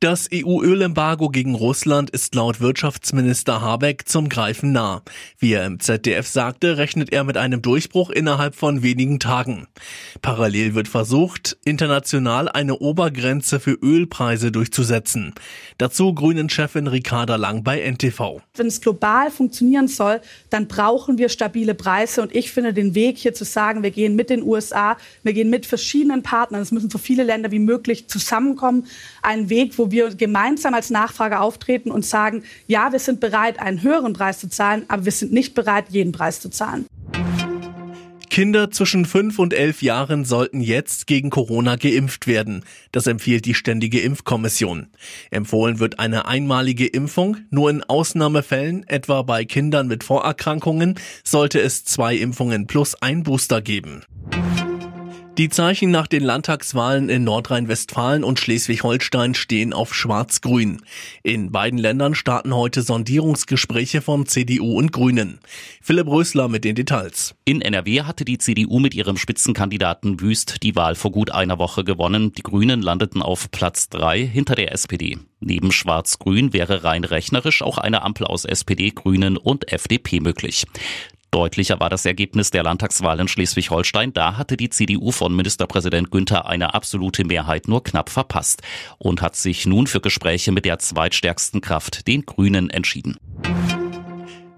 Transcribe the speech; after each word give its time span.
Das 0.00 0.28
EU-Ölembargo 0.32 1.28
gegen 1.28 1.56
Russland 1.56 2.10
ist 2.10 2.36
laut 2.36 2.60
Wirtschaftsminister 2.60 3.60
Habeck 3.62 4.08
zum 4.08 4.28
Greifen 4.28 4.70
nah. 4.70 5.02
Wie 5.40 5.54
er 5.54 5.66
im 5.66 5.80
ZDF 5.80 6.24
sagte, 6.24 6.78
rechnet 6.78 7.12
er 7.12 7.24
mit 7.24 7.36
einem 7.36 7.62
Durchbruch 7.62 8.10
innerhalb 8.10 8.54
von 8.54 8.84
wenigen 8.84 9.18
Tagen. 9.18 9.66
Parallel 10.22 10.76
wird 10.76 10.86
versucht, 10.86 11.58
international 11.64 12.48
eine 12.48 12.78
Obergrenze 12.78 13.58
für 13.58 13.72
Ölpreise 13.72 14.52
durchzusetzen. 14.52 15.34
Dazu 15.78 16.14
Grünen-Chefin 16.14 16.86
Ricarda 16.86 17.34
Lang 17.34 17.64
bei 17.64 17.80
NTV. 17.80 18.40
Wenn 18.54 18.68
es 18.68 18.80
global 18.80 19.32
funktionieren 19.32 19.88
soll, 19.88 20.20
dann 20.48 20.68
brauchen 20.68 21.18
wir 21.18 21.28
stabile 21.28 21.74
Preise. 21.74 22.22
Und 22.22 22.36
ich 22.36 22.52
finde 22.52 22.72
den 22.72 22.94
Weg 22.94 23.18
hier 23.18 23.34
zu 23.34 23.44
sagen, 23.44 23.82
wir 23.82 23.90
gehen 23.90 24.14
mit 24.14 24.30
den 24.30 24.44
USA, 24.44 24.96
wir 25.24 25.32
gehen 25.32 25.50
mit 25.50 25.66
verschiedenen 25.66 26.22
Partnern, 26.22 26.62
es 26.62 26.70
müssen 26.70 26.88
so 26.88 26.98
viele 26.98 27.24
Länder 27.24 27.50
wie 27.50 27.58
möglich 27.58 28.06
zusammenkommen, 28.06 28.86
einen 29.22 29.50
Weg, 29.50 29.76
wo 29.76 29.87
wir 29.90 30.14
gemeinsam 30.14 30.74
als 30.74 30.90
Nachfrage 30.90 31.40
auftreten 31.40 31.90
und 31.90 32.04
sagen, 32.04 32.42
ja, 32.66 32.92
wir 32.92 32.98
sind 32.98 33.20
bereit, 33.20 33.60
einen 33.60 33.82
höheren 33.82 34.12
Preis 34.12 34.38
zu 34.38 34.48
zahlen, 34.48 34.84
aber 34.88 35.04
wir 35.04 35.12
sind 35.12 35.32
nicht 35.32 35.54
bereit, 35.54 35.86
jeden 35.90 36.12
Preis 36.12 36.40
zu 36.40 36.50
zahlen. 36.50 36.86
Kinder 38.38 38.70
zwischen 38.70 39.04
fünf 39.04 39.40
und 39.40 39.52
elf 39.52 39.82
Jahren 39.82 40.24
sollten 40.24 40.60
jetzt 40.60 41.08
gegen 41.08 41.28
Corona 41.28 41.74
geimpft 41.74 42.28
werden. 42.28 42.64
Das 42.92 43.08
empfiehlt 43.08 43.46
die 43.46 43.54
Ständige 43.54 44.00
Impfkommission. 44.00 44.86
Empfohlen 45.32 45.80
wird 45.80 45.98
eine 45.98 46.26
einmalige 46.26 46.86
Impfung. 46.86 47.38
Nur 47.50 47.68
in 47.68 47.82
Ausnahmefällen, 47.82 48.86
etwa 48.86 49.22
bei 49.22 49.44
Kindern 49.44 49.88
mit 49.88 50.04
Vorerkrankungen, 50.04 51.00
sollte 51.24 51.60
es 51.60 51.84
zwei 51.84 52.14
Impfungen 52.14 52.68
plus 52.68 52.94
ein 53.02 53.24
Booster 53.24 53.60
geben. 53.60 54.02
Die 55.38 55.48
Zeichen 55.48 55.92
nach 55.92 56.08
den 56.08 56.24
Landtagswahlen 56.24 57.08
in 57.08 57.22
Nordrhein-Westfalen 57.22 58.24
und 58.24 58.40
Schleswig-Holstein 58.40 59.36
stehen 59.36 59.72
auf 59.72 59.94
Schwarz-Grün. 59.94 60.82
In 61.22 61.52
beiden 61.52 61.78
Ländern 61.78 62.16
starten 62.16 62.56
heute 62.56 62.82
Sondierungsgespräche 62.82 64.02
von 64.02 64.26
CDU 64.26 64.76
und 64.76 64.90
Grünen. 64.90 65.38
Philipp 65.80 66.08
Rösler 66.08 66.48
mit 66.48 66.64
den 66.64 66.74
Details. 66.74 67.36
In 67.44 67.62
NRW 67.62 68.02
hatte 68.02 68.24
die 68.24 68.38
CDU 68.38 68.80
mit 68.80 68.96
ihrem 68.96 69.16
Spitzenkandidaten 69.16 70.20
Wüst 70.20 70.64
die 70.64 70.74
Wahl 70.74 70.96
vor 70.96 71.12
gut 71.12 71.30
einer 71.30 71.60
Woche 71.60 71.84
gewonnen. 71.84 72.32
Die 72.32 72.42
Grünen 72.42 72.82
landeten 72.82 73.22
auf 73.22 73.52
Platz 73.52 73.88
drei 73.88 74.26
hinter 74.26 74.56
der 74.56 74.72
SPD. 74.72 75.18
Neben 75.38 75.70
Schwarz-Grün 75.70 76.52
wäre 76.52 76.82
rein 76.82 77.04
rechnerisch 77.04 77.62
auch 77.62 77.78
eine 77.78 78.02
Ampel 78.02 78.26
aus 78.26 78.44
SPD, 78.44 78.90
Grünen 78.90 79.36
und 79.36 79.72
FDP 79.72 80.18
möglich. 80.18 80.66
Deutlicher 81.30 81.78
war 81.78 81.90
das 81.90 82.06
Ergebnis 82.06 82.50
der 82.50 82.62
Landtagswahl 82.62 83.20
in 83.20 83.28
Schleswig-Holstein. 83.28 84.12
Da 84.12 84.36
hatte 84.36 84.56
die 84.56 84.70
CDU 84.70 85.12
von 85.12 85.34
Ministerpräsident 85.34 86.10
Günther 86.10 86.46
eine 86.46 86.74
absolute 86.74 87.24
Mehrheit 87.24 87.68
nur 87.68 87.82
knapp 87.84 88.08
verpasst 88.08 88.62
und 88.98 89.20
hat 89.20 89.36
sich 89.36 89.66
nun 89.66 89.86
für 89.86 90.00
Gespräche 90.00 90.52
mit 90.52 90.64
der 90.64 90.78
zweitstärksten 90.78 91.60
Kraft, 91.60 92.06
den 92.06 92.24
Grünen, 92.24 92.70
entschieden. 92.70 93.18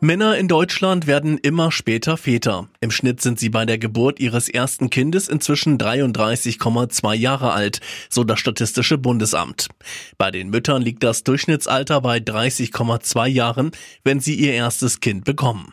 Männer 0.00 0.38
in 0.38 0.46
Deutschland 0.46 1.08
werden 1.08 1.38
immer 1.38 1.72
später 1.72 2.16
Väter. 2.16 2.68
Im 2.80 2.92
Schnitt 2.92 3.20
sind 3.20 3.40
sie 3.40 3.48
bei 3.48 3.66
der 3.66 3.78
Geburt 3.78 4.20
ihres 4.20 4.48
ersten 4.48 4.90
Kindes 4.90 5.26
inzwischen 5.26 5.76
33,2 5.76 7.14
Jahre 7.14 7.52
alt, 7.52 7.80
so 8.08 8.22
das 8.22 8.38
Statistische 8.38 8.96
Bundesamt. 8.96 9.66
Bei 10.16 10.30
den 10.30 10.50
Müttern 10.50 10.82
liegt 10.82 11.02
das 11.02 11.24
Durchschnittsalter 11.24 12.00
bei 12.00 12.18
30,2 12.18 13.26
Jahren, 13.26 13.72
wenn 14.04 14.20
sie 14.20 14.36
ihr 14.36 14.52
erstes 14.52 15.00
Kind 15.00 15.24
bekommen. 15.24 15.72